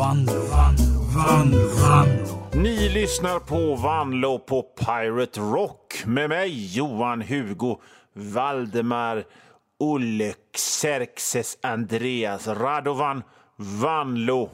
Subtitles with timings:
[0.00, 2.50] Vanlo, Vanlo, Vanlo, Vanlo.
[2.54, 7.80] Ni lyssnar på Vanlo på Pirate Rock med mig, Johan Hugo
[8.12, 9.24] Valdemar
[9.78, 13.22] Olle Xerxes Andreas Radovan
[13.56, 14.50] Vanlo.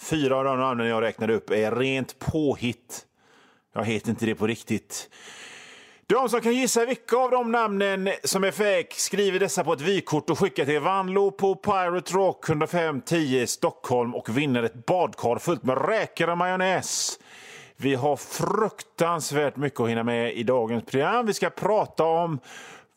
[0.00, 3.06] Fyra av de namnen jag räknade upp är rent påhitt.
[3.72, 5.10] Jag heter inte det på riktigt.
[6.10, 9.80] De som kan gissa vilka av de namnen som är fake skriver dessa på ett
[9.80, 15.38] vykort och skickar till Vanlo på Pirate Rock 105 10 Stockholm och vinner ett badkar
[15.38, 17.18] fullt med räkor och majonnäs.
[17.76, 21.26] Vi har fruktansvärt mycket att hinna med i dagens program.
[21.26, 22.38] Vi ska prata om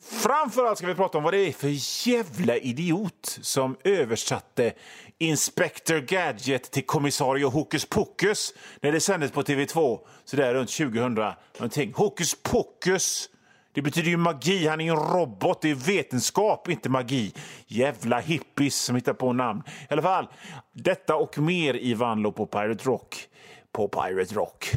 [0.05, 4.73] Framförallt ska vi prata om vad det är för jävla idiot som översatte
[5.17, 11.13] Inspector Gadget till kommissarie Hokus Pokus när det sändes på TV2 så där runt 2000
[11.13, 11.93] någonting.
[11.95, 13.29] Hokus Pokus!
[13.73, 14.67] Det betyder ju magi.
[14.67, 15.61] Han är en robot.
[15.61, 17.33] Det är vetenskap, inte magi.
[17.67, 19.63] Jävla hippies som hittar på namn.
[19.67, 20.27] I alla fall,
[20.73, 23.27] detta och mer i Vanlo på Pirate Rock.
[23.71, 24.71] På Pirate Rock.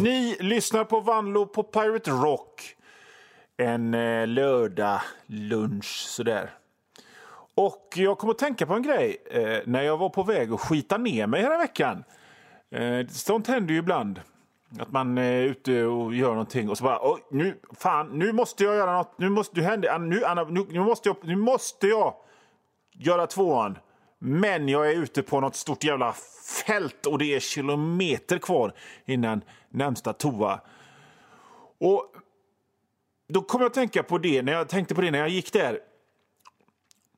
[0.00, 2.76] Ni lyssnar på Vanlo på Pirate Rock
[3.56, 6.50] en eh, lördag lunch sådär.
[7.54, 10.60] Och jag kom att tänka på en grej eh, när jag var på väg att
[10.60, 12.04] skita ner mig hela veckan.
[12.70, 14.20] Eh, sånt händer ju ibland.
[14.78, 18.32] Att man eh, är ute och gör någonting och så bara Oj, nu, fan, nu
[18.32, 19.18] måste jag göra något.
[19.18, 22.14] Nu måste, nu händer, ah, nu, Anna, nu, nu, måste jag, nu måste jag
[22.92, 23.78] göra tvåan.
[24.18, 26.14] Men jag är ute på något stort jävla
[26.66, 28.72] fält och det är kilometer kvar
[29.04, 30.60] innan närmsta toa.
[31.80, 32.14] Och
[33.28, 35.52] då kom jag att tänka på det när jag tänkte på det när jag gick
[35.52, 35.78] där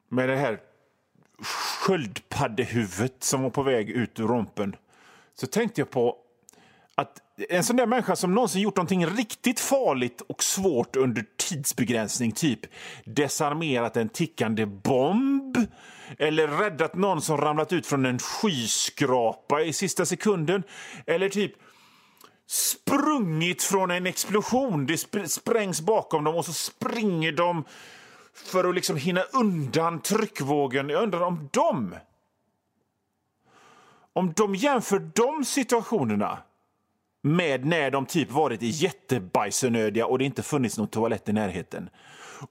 [0.09, 0.61] med det här
[1.81, 4.77] sköldpaddehuvudet som var på väg ut ur rompen.
[5.35, 6.17] Så tänkte jag på
[6.95, 12.33] att en sån där människa som någonsin gjort någonting riktigt farligt och svårt under tidsbegränsning,
[12.33, 12.61] typ
[13.05, 15.59] desarmerat en tickande bomb
[16.19, 20.63] eller räddat någon som ramlat ut från en skyskrapa i sista sekunden
[21.07, 21.53] eller typ
[22.47, 24.87] sprungit från en explosion.
[24.87, 27.65] Det sp sprängs bakom dem och så springer de
[28.35, 30.89] för att liksom hinna undan tryckvågen.
[30.89, 31.95] Jag undrar om de...
[34.13, 36.39] Om de jämför de situationerna
[37.23, 41.91] med när de typ varit jättebajsnödiga och det inte funnits någon toalett i närheten.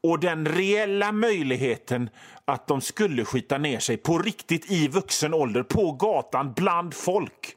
[0.01, 2.09] Och den reella möjligheten
[2.45, 7.55] att de skulle skita ner sig på riktigt i vuxen ålder på gatan bland folk.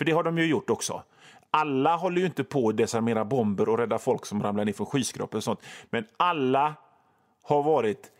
[0.00, 1.02] För det har de ju gjort också.
[1.50, 4.86] Alla håller ju inte på att desarmera bomber och rädda folk som ramlar ner från
[4.86, 5.60] skyskrapor och sånt.
[5.90, 6.74] Men alla
[7.42, 8.12] har varit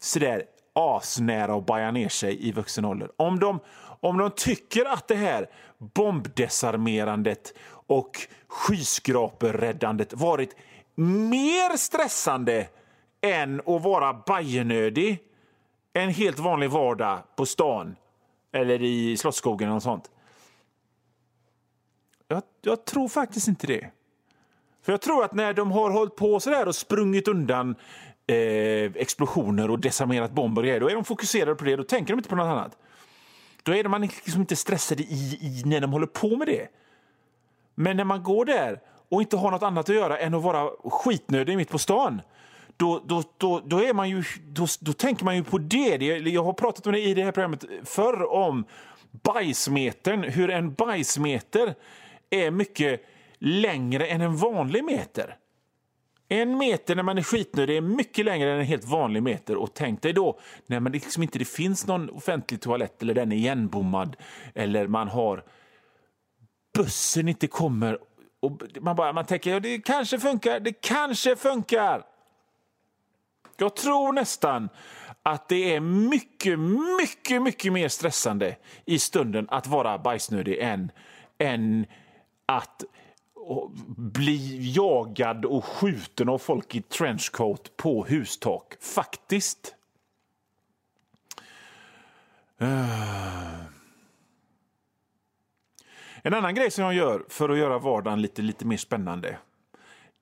[0.00, 3.10] sådär asnära att baja ner sig i vuxen ålder.
[3.16, 3.60] Om de,
[4.00, 8.10] om de tycker att det här bombdesarmerandet och
[8.46, 10.56] skyskraperräddandet varit
[10.94, 12.68] mer stressande
[13.20, 15.18] än att vara bajenödig
[15.92, 17.96] en helt vanlig vardag på stan
[18.52, 20.10] eller i Slottsskogen och sånt
[22.28, 23.90] jag, jag, tror faktiskt inte det.
[24.82, 27.74] För jag tror att när de har hållit på sådär och sprungit undan
[28.26, 31.76] eh, explosioner och desarmerat bomber och då är de fokuserade på det.
[31.76, 32.78] Då tänker de inte på något annat.
[33.62, 36.68] Då är man liksom inte stressade i, i när de håller på med det.
[37.74, 40.70] Men när man går där och inte har något annat att göra än att vara
[40.84, 42.20] skitnödig mitt på stan,
[42.76, 45.96] då, då, då, då, är man ju, då, då tänker man ju på det.
[46.28, 48.64] Jag har pratat om det i det här programmet förr om
[49.10, 51.74] bajsmetern, hur en bajsmeter
[52.30, 53.04] är mycket
[53.38, 55.36] längre än en vanlig meter.
[56.28, 59.56] En meter när man är skitnödig är mycket längre än en helt vanlig meter.
[59.56, 63.32] Och tänk dig då när man liksom inte det finns någon offentlig toalett eller den
[63.32, 64.16] är igenbommad
[64.54, 65.44] eller man har
[66.74, 67.98] bussen inte kommer
[68.40, 72.02] och man bara man tänker ja, det kanske funkar, det kanske funkar.
[73.56, 74.68] Jag tror nästan
[75.22, 76.58] att det är mycket,
[77.00, 80.90] mycket, mycket mer stressande i stunden att vara bajsnödig än,
[81.38, 81.86] än
[82.48, 82.84] att
[83.96, 88.76] bli jagad och skjuten av folk i trenchcoat på hustak.
[88.80, 89.74] Faktiskt.
[92.60, 93.60] Eh.
[96.22, 99.38] En annan grej som jag gör för att göra vardagen lite, lite mer spännande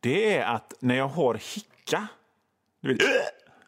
[0.01, 2.09] det är att när jag har hicka...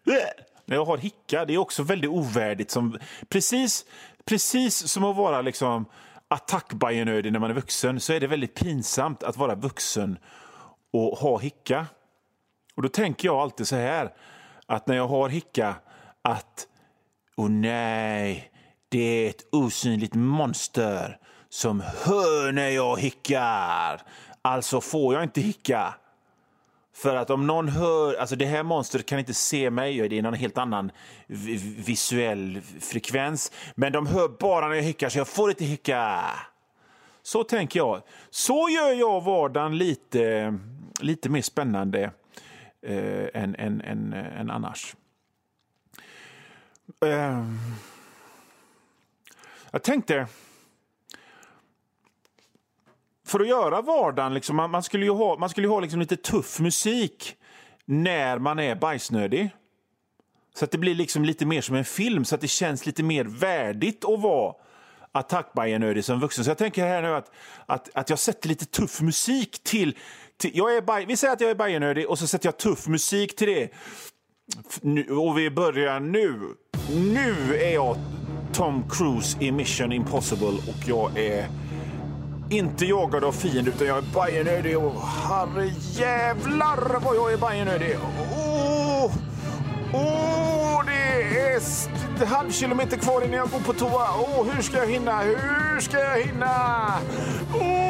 [0.04, 2.70] Vet, när jag har hicka, det är också väldigt ovärdigt.
[2.70, 3.84] Som, precis,
[4.24, 5.86] precis som att vara liksom
[6.28, 10.18] attackbajenödig när man är vuxen så är det väldigt pinsamt att vara vuxen
[10.92, 11.86] och ha hicka.
[12.74, 14.14] Och då tänker jag alltid så här,
[14.66, 15.74] att när jag har hicka,
[16.22, 16.66] att
[17.36, 18.52] åh nej,
[18.88, 24.02] det är ett osynligt monster som hör när jag hickar.
[24.42, 25.94] Alltså får jag inte hicka.
[26.98, 30.22] För att om någon hör, alltså det här monstret kan inte se mig, det är
[30.22, 30.90] någon helt annan
[31.76, 33.52] visuell frekvens.
[33.74, 36.24] Men de hör bara när jag hickar så jag får inte hicka.
[37.22, 38.02] Så tänker jag.
[38.30, 40.58] Så gör jag vardagen lite,
[41.00, 42.10] lite mer spännande
[42.82, 44.96] eh, än, än, än, eh, än annars.
[47.04, 47.44] Eh,
[49.70, 50.26] jag tänkte
[53.28, 56.16] för att göra vardagen, liksom, man, man, skulle ju ha, man skulle ha liksom lite
[56.16, 57.36] tuff musik
[57.84, 59.50] när man är bajsnödig.
[60.54, 63.02] Så att det blir liksom lite mer som en film, så att det känns lite
[63.02, 64.54] mer värdigt att vara
[65.12, 66.44] attackbajenödig som vuxen.
[66.44, 67.32] Så jag tänker här nu att,
[67.66, 69.96] att, att jag sätter lite tuff musik till...
[70.36, 72.86] till jag är baj, vi säger att jag är bajenödig och så sätter jag tuff
[72.86, 73.70] musik till det.
[74.80, 76.40] Nu, och vi börjar nu.
[76.94, 77.96] Nu är jag
[78.52, 81.48] Tom Cruise i Mission Impossible och jag är
[82.50, 87.96] inte jagad av fiender utan jag är bajenödig och herre jävlar vad jag är bajenödig.
[88.32, 89.16] Åh, oh,
[89.94, 91.60] oh, det är
[92.20, 94.08] en halv kilometer kvar innan jag går på toa.
[94.18, 95.20] Åh, oh, hur ska jag hinna?
[95.20, 96.86] Hur ska jag hinna?
[97.54, 97.88] Oh,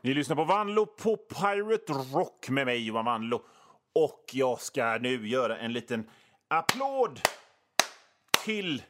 [0.00, 3.42] Ni lyssnar på Vanlo på Pirate Rock med mig Johan Vanlo.
[3.94, 6.04] Och jag ska nu göra en liten
[6.48, 7.20] applåd
[8.44, 8.82] till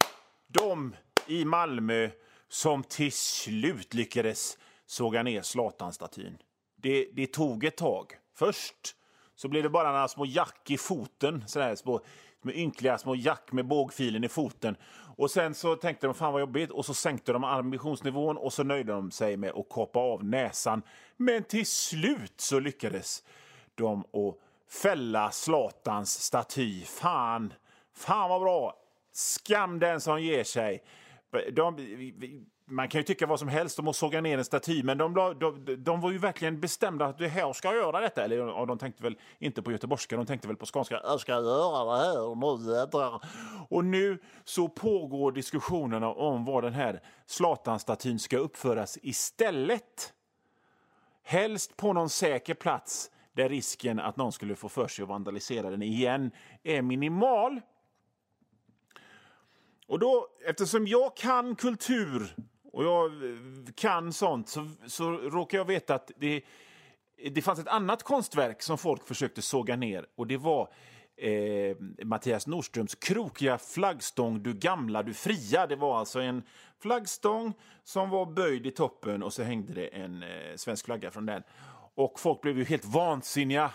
[0.48, 0.94] dem
[1.26, 2.08] i Malmö
[2.48, 6.38] som till slut lyckades såga ner Zlatan-statyn.
[6.76, 8.12] Det, det tog ett tag.
[8.34, 8.96] Först
[9.34, 12.00] så blev det bara några små jack i foten, sådär små,
[12.42, 14.76] små ynkliga små jack med bågfilen i foten.
[15.16, 18.62] Och sen så tänkte de fan vad jobbigt och så sänkte de ambitionsnivån och så
[18.62, 20.82] nöjde de sig med att kapa av näsan.
[21.16, 23.22] Men till slut så lyckades
[23.74, 24.38] de att
[24.82, 26.84] fälla Zlatans staty.
[26.84, 27.52] Fan,
[27.94, 28.74] fan vad bra!
[29.12, 30.82] Skam den som ger sig
[31.52, 31.76] de,
[32.64, 35.14] man kan ju tycka vad som helst om att såga ner en staty, men de,
[35.14, 38.24] de, de var ju verkligen bestämda att det här ska göra detta.
[38.24, 41.00] Eller de tänkte väl inte på göteborgska, de tänkte väl på skånska.
[41.04, 43.18] Jag ska göra det här nu.
[43.68, 50.12] Och nu så pågår diskussionerna om var den här Zlatan-statyn ska uppföras istället.
[51.22, 55.70] Helst på någon säker plats där risken att någon skulle få för sig att vandalisera
[55.70, 56.30] den igen
[56.62, 57.60] är minimal.
[59.86, 62.34] Och då, eftersom jag kan kultur
[62.72, 63.38] och jag eh,
[63.74, 66.42] kan sånt så, så råkar jag veta att det,
[67.30, 70.68] det fanns ett annat konstverk som folk försökte såga ner och det var
[71.16, 75.66] eh, Mattias Nordströms krokiga flaggstång Du gamla, du fria.
[75.66, 76.42] Det var alltså en
[76.78, 77.52] flaggstång
[77.84, 81.42] som var böjd i toppen och så hängde det en eh, svensk flagga från den.
[81.94, 83.70] Och folk blev ju helt vansinniga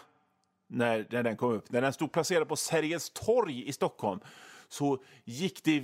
[0.67, 1.71] när, när den kom upp.
[1.71, 4.19] När den stod placerad på Sergels torg i Stockholm
[4.73, 5.81] så gick det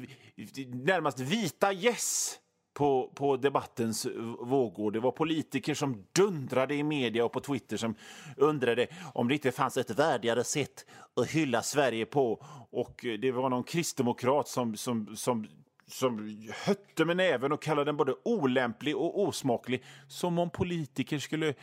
[0.68, 2.40] närmast vita gäss
[2.74, 4.08] på, på debattens
[4.40, 4.92] vågor.
[4.92, 7.96] Det var politiker som dundrade i media och på Twitter som
[8.38, 10.86] undrade om det inte fanns ett värdigare sätt
[11.16, 12.44] att hylla Sverige på.
[12.70, 15.48] Och eh, det var någon kristdemokrat som, som, som
[15.90, 19.84] som hötte med näven och kallade den både olämplig och osmaklig.
[20.08, 21.54] Som om politiker skulle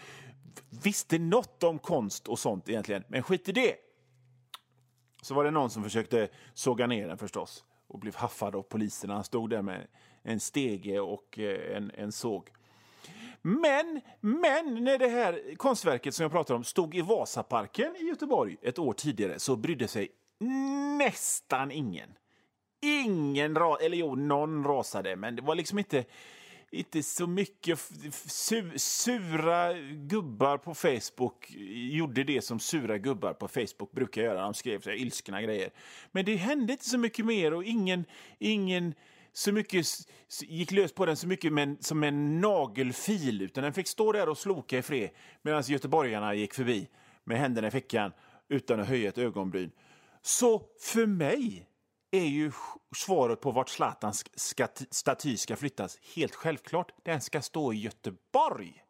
[0.82, 3.04] visste något om konst och sånt egentligen.
[3.08, 3.74] Men skit i det
[5.24, 9.14] så var det någon som försökte såga ner den förstås och blev haffad av poliserna.
[9.14, 9.86] Han stod där med
[10.22, 12.50] en stege och eh, en, en såg.
[13.42, 18.56] Men, men när det här konstverket som jag pratar om stod i Vasaparken i Göteborg
[18.62, 20.08] ett år tidigare så brydde sig
[20.98, 22.10] nästan ingen.
[22.80, 26.04] Ingen, eller jo, någon rasade, men det var liksom inte
[26.74, 27.78] inte så mycket
[28.26, 31.46] su sura gubbar på Facebook
[31.90, 34.42] gjorde det som sura gubbar på Facebook brukar göra.
[34.42, 35.70] De skrev så här ilskna grejer.
[36.12, 38.04] Men det hände inte så mycket mer och ingen,
[38.38, 38.94] ingen
[39.32, 39.86] så mycket
[40.42, 44.28] gick lös på den så mycket men, som en nagelfil utan den fick stå där
[44.28, 45.10] och sloka i fred
[45.42, 46.88] medan göteborgarna gick förbi
[47.24, 48.12] med händerna i fickan
[48.48, 49.70] utan att höja ett ögonbryn.
[50.22, 51.66] Så för mig
[52.16, 52.52] är ju
[52.96, 54.24] svaret på vart Zlatans
[54.90, 56.92] staty ska flyttas helt självklart.
[57.02, 58.84] Den ska stå i Göteborg.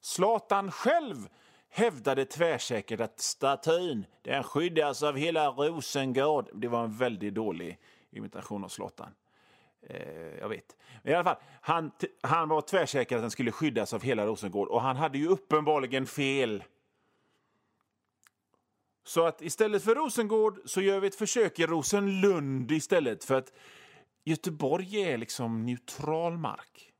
[0.00, 1.28] Zlatan själv
[1.68, 6.50] hävdade tvärsäkert att statyn den skyddas av hela Rosengård.
[6.54, 7.78] Det var en väldigt dålig
[8.10, 9.14] imitation av Zlatan.
[9.82, 10.76] Eh, jag vet.
[11.02, 11.90] Men i alla fall, han,
[12.20, 16.06] han var tvärsäker att den skulle skyddas av hela Rosengård och han hade ju uppenbarligen
[16.06, 16.64] fel.
[19.06, 23.24] Så att istället för Rosengård så gör vi ett försök i Rosenlund istället.
[23.24, 23.52] För att
[24.24, 26.92] Göteborg är liksom neutral mark.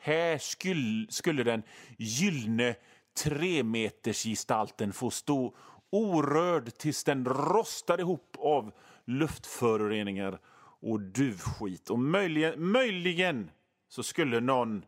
[0.00, 1.62] Här skulle, skulle den
[1.96, 2.74] gyllene
[3.22, 5.56] tremetersgestalten få stå
[5.90, 8.72] orörd tills den rostade ihop av
[9.04, 10.38] luftföroreningar
[10.80, 11.90] och duvskit.
[11.90, 13.50] Och möjligen, möjligen
[13.88, 14.84] så skulle någon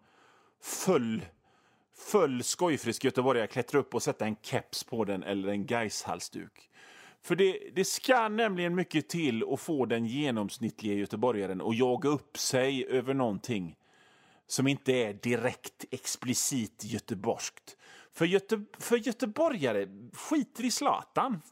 [0.62, 1.22] full
[2.00, 6.71] full skojfrisk göteborgare klättra upp och sätta en keps på den eller en Gais-halsduk.
[7.23, 12.38] För det, det ska nämligen mycket till att få den genomsnittliga göteborgaren att jaga upp
[12.38, 13.76] sig över någonting
[14.47, 17.76] som inte är direkt explicit göteborgskt.
[18.12, 21.42] För, Göte, för göteborgare skiter i Zlatan.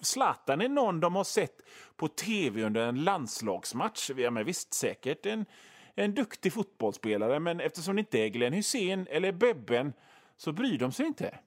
[0.00, 1.60] Zlatan är någon de har sett
[1.96, 4.10] på tv under en landslagsmatch.
[4.16, 5.46] Ja, men visst, säkert en,
[6.04, 9.92] en duktig fotbollsspelare, men eftersom det inte är Glenn Hussein eller Bebben
[10.36, 11.38] så bryr de sig inte.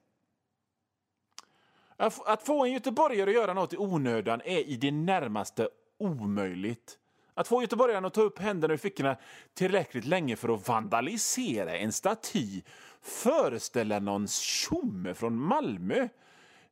[1.96, 5.68] Att få en göteborgare att göra något i onödan är i det närmaste
[5.98, 6.98] omöjligt.
[7.34, 9.16] Att få göteborgaren att ta upp händerna ur fickorna
[9.54, 12.62] tillräckligt länge för att vandalisera en staty
[13.02, 16.08] föreställa någon tjomme från Malmö,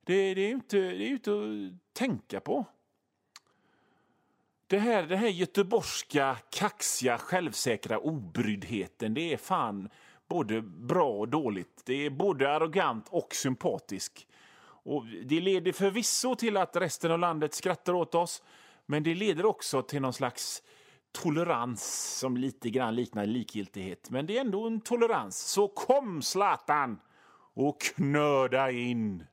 [0.05, 2.65] det, det, är inte, det är inte att tänka på.
[4.71, 9.89] Det här, det här göteborgska, kaxiga, självsäkra obryddheten, det är fan
[10.29, 11.83] både bra och dåligt.
[11.85, 14.27] Det är både arrogant och sympatisk.
[14.63, 18.43] Och det leder förvisso till att resten av landet skrattar åt oss,
[18.87, 20.63] men det leder också till någon slags
[21.13, 24.11] tolerans som lite grann liknar likgiltighet.
[24.11, 25.39] Men det är ändå en tolerans.
[25.39, 27.01] Så kom Zlatan
[27.55, 29.25] och knöda in.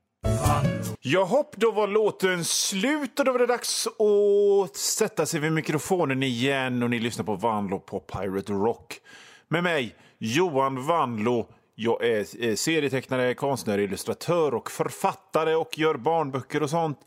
[0.99, 6.23] Jaha, då var låten slut och då var det dags att sätta sig vid mikrofonen
[6.23, 8.99] igen och ni lyssnar på Vanlo på Pirate Rock.
[9.47, 11.47] Med mig, Johan Vanlo.
[11.75, 16.99] Jag är serietecknare, konstnär, illustratör och författare och gör barnböcker och sånt.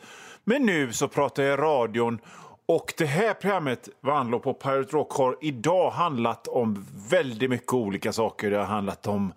[0.44, 2.18] Men nu så pratar jag i radion
[2.66, 8.12] och det här programmet, Vanlo på Pirate Rock, har idag handlat om väldigt mycket olika
[8.12, 8.50] saker.
[8.50, 9.32] Det har handlat om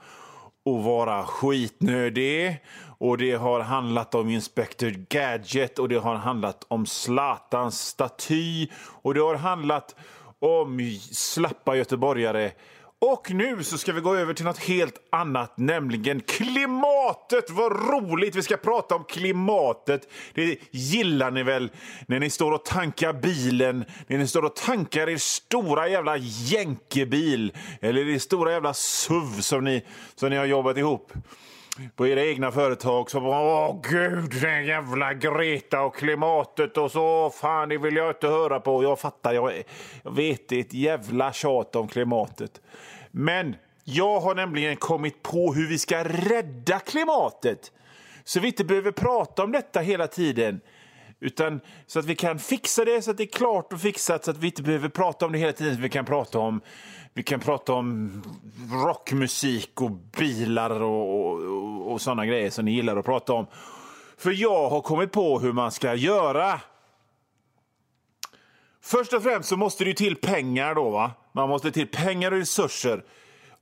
[0.66, 2.60] att vara skitnödig
[3.04, 8.68] och det har handlat om Inspector Gadget och det har handlat om Zlatans staty
[9.02, 9.96] och det har handlat
[10.40, 12.52] om slappa göteborgare
[13.02, 17.50] och nu så ska vi gå över till något helt annat, nämligen klimatet.
[17.50, 18.36] Vad roligt!
[18.36, 20.10] Vi ska prata om klimatet.
[20.34, 21.72] Det gillar ni väl
[22.08, 27.54] när ni står och tankar bilen, när ni står och tankar er stora jävla jänkebil
[27.82, 31.12] eller er stora jävla SUV som ni, som ni har jobbat ihop
[31.96, 37.70] på era egna företag så åh gud, den jävla Greta och klimatet och så, fan
[37.70, 38.84] det vill jag inte höra på.
[38.84, 39.64] Jag fattar, jag,
[40.04, 42.62] jag vet det är ett jävla tjat om klimatet.
[43.12, 47.72] Men jag har nämligen kommit på hur vi ska rädda klimatet.
[48.24, 50.62] Så vi inte behöver prata om detta hela tiden.
[51.24, 54.32] Utan så att vi kan fixa det så att det är klart och fixat så
[54.32, 55.82] att vi inte behöver prata om det hela tiden.
[55.82, 56.62] Vi kan prata om,
[57.14, 58.22] vi kan prata om
[58.86, 63.46] rockmusik och bilar och, och, och sådana grejer som ni gillar att prata om.
[64.18, 66.62] För jag har kommit på hur man ska göra.
[68.82, 71.12] Först och främst så måste det till pengar då va?
[71.32, 73.04] Man måste till pengar och resurser.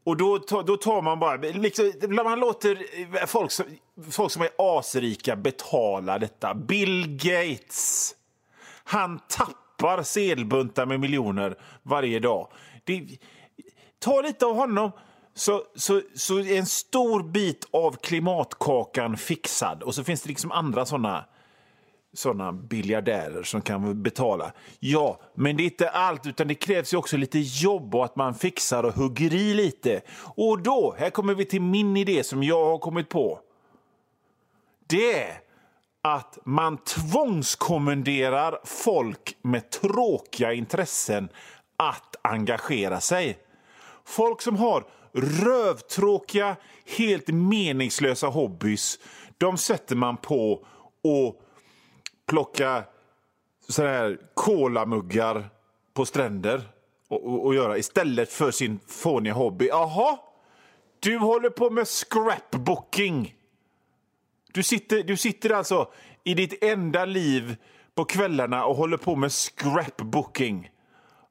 [0.03, 1.35] Och då, då tar man bara...
[1.37, 3.65] Liksom, man låter folk som,
[4.11, 6.53] folk som är asrika betala detta.
[6.53, 8.15] Bill Gates.
[8.83, 12.47] Han tappar sedelbuntar med miljoner varje dag.
[12.83, 13.07] Det,
[13.99, 14.91] ta lite av honom
[15.33, 19.83] så, så, så är en stor bit av klimatkakan fixad.
[19.83, 21.25] Och så finns det liksom andra såna
[22.13, 24.51] sådana biljardärer som kan betala.
[24.79, 28.15] Ja, men det är inte allt, utan det krävs ju också lite jobb och att
[28.15, 30.01] man fixar och hugger i lite.
[30.35, 33.39] Och då, här kommer vi till min idé som jag har kommit på.
[34.87, 35.39] Det är
[36.01, 41.29] att man tvångskommenderar folk med tråkiga intressen
[41.77, 43.37] att engagera sig.
[44.05, 46.55] Folk som har rövtråkiga,
[46.97, 48.99] helt meningslösa hobbys,
[49.37, 50.65] de sätter man på
[51.03, 51.41] och
[52.31, 52.83] plocka
[53.69, 55.49] så här kolamuggar
[55.93, 56.61] på stränder
[57.07, 59.67] och, och, och, göra istället för sin fåniga hobby.
[59.67, 60.19] Jaha,
[60.99, 63.35] du håller på med scrapbooking.
[64.53, 65.91] Du sitter, du sitter alltså
[66.23, 67.55] i ditt enda liv
[67.95, 70.69] på kvällarna och håller på med scrapbooking.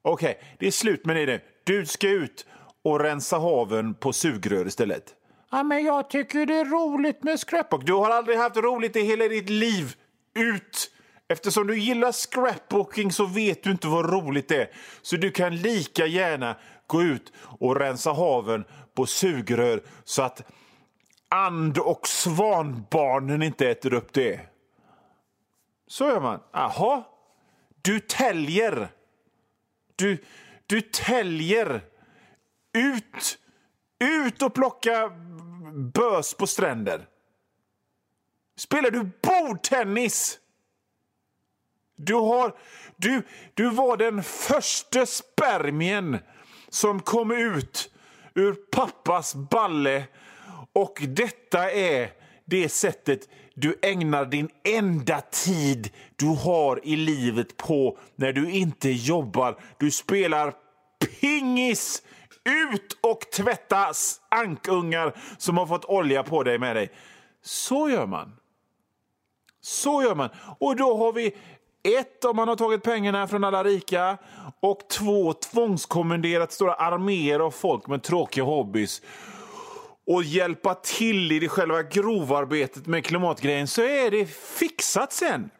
[0.02, 1.40] Okej, okay, det är slut med det nu.
[1.64, 2.47] Du ska ut
[2.83, 5.14] och rensa haven på sugrör istället.
[5.50, 7.87] Ja, men jag tycker det är roligt med scrapbook.
[7.87, 9.97] Du har aldrig haft roligt i hela ditt liv.
[10.34, 10.90] Ut!
[11.28, 14.70] Eftersom du gillar scrapbooking så vet du inte vad roligt det är.
[15.02, 16.56] Så du kan lika gärna
[16.87, 20.42] gå ut och rensa haven på sugrör så att
[21.28, 24.40] and och svanbarnen inte äter upp det.
[25.87, 26.40] Så gör man.
[26.52, 27.08] Aha.
[27.82, 28.88] Du täljer.
[29.96, 30.25] Du,
[30.66, 31.84] du täljer.
[32.72, 33.38] Ut!
[34.04, 35.08] Ut och plocka
[35.94, 37.06] bös på stränder.
[38.61, 40.38] Spelar du bordtennis?
[41.97, 42.55] Du, har,
[42.97, 43.23] du,
[43.55, 46.19] du var den första spermien
[46.69, 47.90] som kom ut
[48.35, 50.05] ur pappas balle
[50.73, 52.11] Och detta är
[52.45, 58.90] det sättet du ägnar din enda tid du har i livet på när du inte
[58.90, 59.61] jobbar.
[59.79, 60.55] Du spelar
[61.21, 62.02] pingis!
[62.45, 63.93] Ut och tvätta
[64.29, 66.90] ankungar som har fått olja på dig med dig.
[67.43, 68.39] Så gör man.
[69.61, 70.29] Så gör man.
[70.59, 71.37] Och då har vi
[71.99, 74.19] ett, om man har tagit pengarna från alla rika
[74.61, 79.02] och två, tvångskommenderat stora arméer av folk med tråkiga hobbys
[80.07, 85.50] och hjälpa till i det själva grovarbetet med klimatgrejen så är det fixat sen.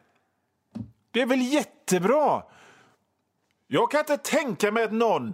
[1.11, 2.43] Det är väl jättebra?
[3.67, 5.33] Jag kan inte tänka mig att någon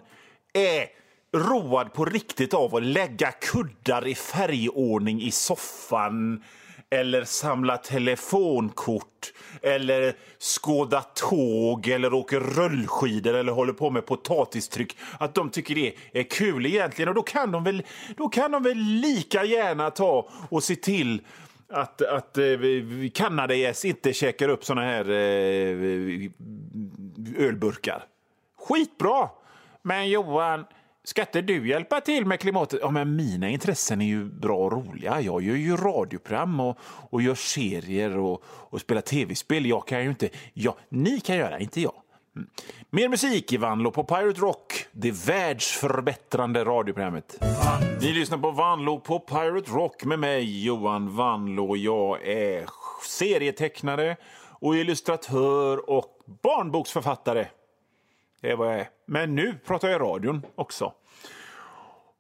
[0.54, 0.88] är
[1.34, 6.44] road på riktigt av att lägga kuddar i färgordning i soffan
[6.90, 14.98] eller samla telefonkort eller skåda tåg eller åker rullskidor eller håller på med potatistryck.
[15.20, 17.10] Att de tycker det är kul egentligen.
[17.10, 17.84] Och då kan de väl,
[18.18, 21.22] då kan de väl lika gärna ta och se till
[21.70, 22.44] att, att eh,
[23.14, 26.32] Kanadagäss inte käkar upp såna här eh,
[27.38, 28.04] ölburkar.
[28.60, 29.30] Skitbra!
[29.82, 30.66] Men Johan,
[31.08, 32.80] Ska inte du hjälpa till med klimatet?
[32.82, 35.22] Ja, men mina intressen är ju bra och roliga.
[35.22, 36.78] Jag gör ju radioprogram och,
[37.10, 39.66] och gör serier och, och spelar tv-spel.
[39.66, 40.30] Jag kan ju inte...
[40.54, 41.94] Ja, ni kan göra, inte jag.
[42.36, 42.50] Mm.
[42.90, 47.44] Mer musik i Vanlo på Pirate Rock, det världsförbättrande radioprogrammet.
[48.02, 51.76] Ni lyssnar på Vanlo på Pirate Rock med mig, Johan Vanlo.
[51.76, 52.66] Jag är
[53.08, 54.18] serietecknare
[54.60, 57.48] och illustratör och barnboksförfattare.
[58.42, 58.90] Det är vad jag är.
[59.06, 60.94] Men nu pratar jag i radion också.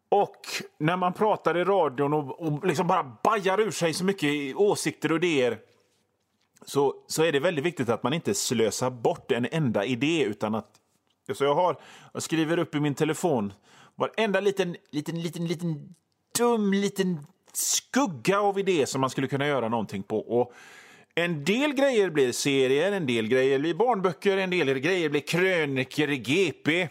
[0.09, 0.37] Och
[0.77, 5.11] när man pratar i radion och, och liksom bara bajar ur sig så mycket åsikter
[5.11, 5.59] och idéer
[6.65, 10.23] så, så är det väldigt viktigt att man inte slösar bort en enda idé.
[10.23, 10.79] utan att
[11.33, 11.79] så jag, har,
[12.13, 13.53] jag skriver upp i min telefon
[13.95, 15.95] varenda liten, liten, liten, liten
[16.37, 20.19] dum liten skugga av idé som man skulle kunna göra någonting på.
[20.19, 20.53] Och
[21.19, 26.09] en del grejer blir serier, en del grejer blir barnböcker, en del grejer blir krönikor
[26.09, 26.89] i GP.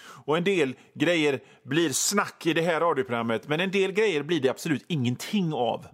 [0.00, 4.40] Och en del grejer blir snack i det här radioprogrammet, men en del grejer blir
[4.40, 5.86] det absolut ingenting av.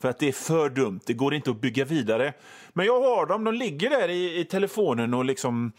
[0.00, 2.32] För att det är för dumt, det går inte att bygga vidare.
[2.72, 5.72] Men jag har dem, de ligger där i, i telefonen och liksom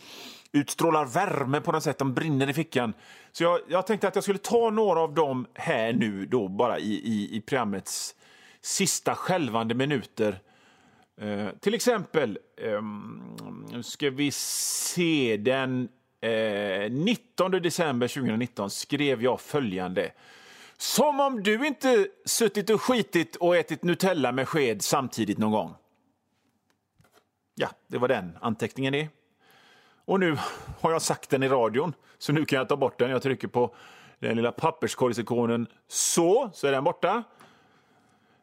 [0.51, 2.93] utstrålar värme på något sätt, de brinner i fickan.
[3.31, 6.79] Så jag, jag tänkte att jag skulle ta några av dem här nu då, bara
[6.79, 8.15] i, i, i programmets
[8.61, 10.39] sista skälvande minuter.
[11.21, 12.81] Eh, till exempel, eh,
[13.71, 15.89] nu ska vi se, den
[16.21, 20.11] eh, 19 december 2019 skrev jag följande.
[20.77, 25.73] Som om du inte suttit och skitit och ätit Nutella med sked samtidigt någon gång.
[27.55, 29.09] Ja, det var den anteckningen det.
[30.05, 30.37] Och nu
[30.79, 33.09] har jag sagt den i radion, så nu kan jag ta bort den.
[33.09, 33.75] Jag trycker på
[34.19, 35.67] den lilla papperskorgsikonen.
[35.87, 37.23] Så, så är den borta.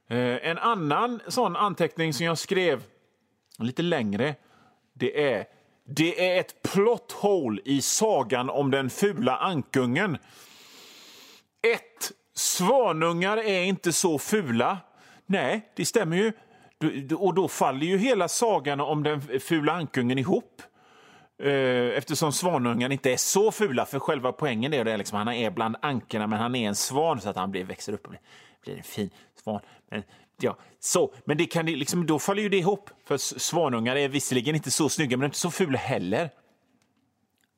[0.09, 2.83] Eh, en annan sån anteckning som jag skrev
[3.59, 4.35] lite längre,
[4.95, 5.45] det är
[5.87, 10.19] det är ett plot hole i sagan om den fula ankungen.
[11.75, 11.81] 1.
[12.35, 14.79] Svanungar är inte så fula.
[15.27, 16.33] Nej, det stämmer ju.
[17.17, 20.63] Och då faller ju hela sagan om den fula ankungen ihop.
[21.43, 25.51] Eh, eftersom svanungen inte är så fula, för själva poängen är att liksom, han är
[25.51, 28.21] bland ankorna men han är en svan så att han blir, växer upp och blir,
[28.65, 29.11] blir en fin
[29.43, 29.61] svan.
[29.91, 30.03] Men,
[30.41, 32.91] ja, så, men det kan, liksom, då faller ju det ihop.
[33.05, 36.31] För svanungar är visserligen inte så snygga, men inte så fula heller.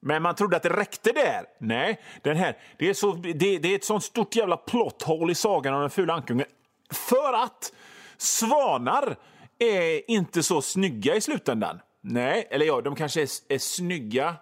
[0.00, 1.44] Men man trodde att det räckte där.
[1.58, 5.34] Nej, den här, det, är så, det, det är ett sånt stort jävla plotthål i
[5.34, 6.46] sagan om den fula ankungen.
[6.90, 7.72] För att
[8.16, 9.16] svanar
[9.58, 11.80] är inte så snygga i slutändan.
[12.00, 14.36] Nej, eller ja, de kanske är, är snygga.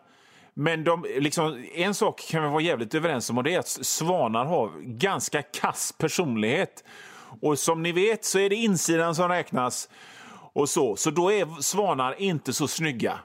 [0.54, 3.68] Men de, liksom, en sak kan vi vara jävligt överens om och det är att
[3.68, 6.84] svanar har ganska kass personlighet.
[7.40, 9.88] Och som ni vet så är det insidan som räknas.
[10.52, 13.18] och Så Så då är svanar inte så snygga.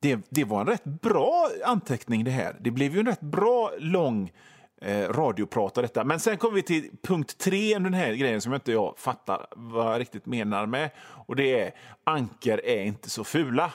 [0.00, 2.56] Det, det var en rätt bra anteckning det här.
[2.60, 4.32] Det blev ju en rätt bra lång
[4.80, 6.04] eh, radioprat av detta.
[6.04, 9.46] Men sen kommer vi till punkt tre, den här grejen som jag inte jag fattar
[9.56, 10.90] vad jag riktigt menar med.
[11.00, 13.72] Och det är anker är inte så fula.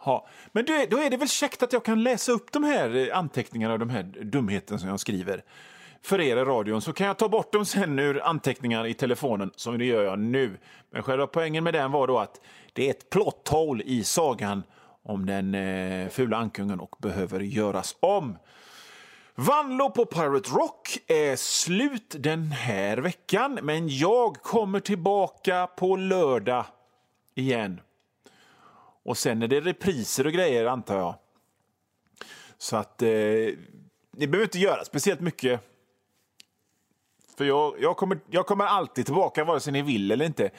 [0.00, 0.26] Ha.
[0.52, 2.96] Men då är, då är det väl käckt att jag kan läsa upp de här
[2.96, 5.42] eh, anteckningarna och de här dumheterna som jag skriver
[6.02, 9.50] för er i radion så kan jag ta bort dem sen ur anteckningar i telefonen,
[9.56, 10.58] som det gör jag nu.
[10.90, 12.40] Men själva poängen med den var då att
[12.72, 14.62] det är ett plot hole i sagan
[15.02, 18.38] om den eh, fula ankungen och behöver göras om.
[19.34, 26.64] Vanlo på Pirate Rock är slut den här veckan, men jag kommer tillbaka på lördag
[27.34, 27.80] igen.
[29.08, 31.14] Och sen är det repriser och grejer, antar jag.
[32.58, 35.60] Så att eh, ni behöver inte göra speciellt mycket
[37.36, 40.50] För jag, jag, kommer, jag kommer alltid tillbaka, vare sig ni vill eller inte.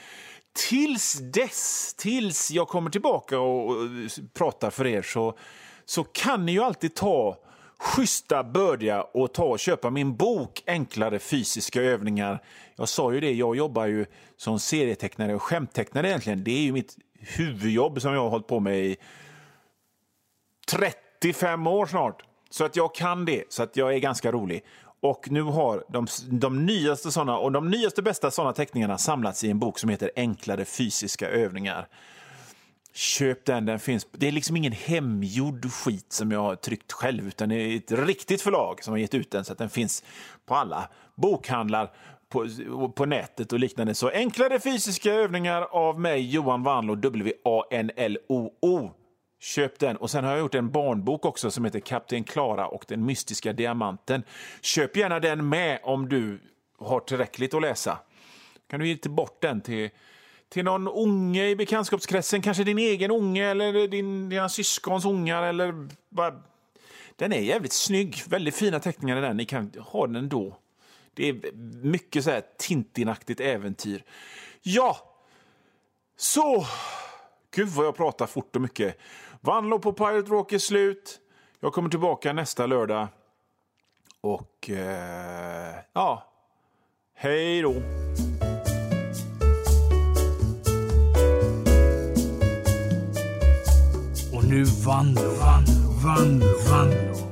[0.68, 3.88] Tills dess, tills jag kommer tillbaka och, och
[4.32, 5.38] pratar för er så,
[5.84, 7.36] så kan ni ju alltid ta
[7.80, 12.42] schyssta bördiga och ta och köpa min bok Enklare fysiska övningar.
[12.76, 16.44] Jag sa ju det, jag jobbar ju som serietecknare och skämttecknare egentligen.
[16.44, 18.96] Det är ju mitt huvudjobb som jag har hållit på med i
[20.70, 22.22] 35 år snart.
[22.50, 24.64] Så att jag kan det, så att jag är ganska rolig.
[25.00, 29.50] Och nu har de, de nyaste såna, och de nyaste bästa sådana teckningarna samlats i
[29.50, 31.88] en bok som heter Enklare fysiska övningar.
[32.92, 34.06] Köp den, den finns.
[34.12, 37.92] Det är liksom ingen hemgjord skit som jag har tryckt själv, utan det är ett
[37.92, 40.04] riktigt förlag som har gett ut den så att den finns
[40.46, 41.90] på alla bokhandlar,
[42.28, 42.48] på,
[42.96, 43.94] på nätet och liknande.
[43.94, 48.90] Så enklare fysiska övningar av mig, Johan Wanlo, W-A-N-L-O-O.
[49.42, 49.96] Köp den.
[49.96, 53.52] Och sen har jag gjort en barnbok också som heter Kapten Klara och den mystiska
[53.52, 54.22] diamanten.
[54.60, 56.40] Köp gärna den med om du
[56.78, 57.98] har tillräckligt att läsa.
[58.70, 59.90] Kan du ge bort den till,
[60.50, 65.88] till någon unge i bekantskapskretsen, kanske din egen unge eller din, dina syskons ungar eller
[66.08, 66.42] bara...
[67.16, 69.36] Den är jävligt snygg, väldigt fina teckningar i den.
[69.36, 70.56] Ni kan ha den ändå.
[71.14, 74.04] Det är mycket så här Tintinaktigt äventyr.
[74.62, 74.96] Ja,
[76.16, 76.66] så...
[77.54, 78.98] Gud vad jag pratar fort och mycket.
[79.40, 81.20] Vanlo på Pirate Rock är slut.
[81.60, 83.08] Jag kommer tillbaka nästa lördag.
[84.20, 86.32] Och eh, ja,
[87.14, 87.74] hej då.
[94.50, 95.64] Nu vann, vann,
[96.02, 97.29] vann, vann